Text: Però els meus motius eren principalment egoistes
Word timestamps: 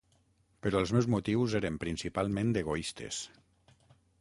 Però 0.65 0.79
els 0.83 0.93
meus 0.95 1.07
motius 1.15 1.53
eren 1.59 1.77
principalment 1.83 2.57
egoistes 2.63 3.21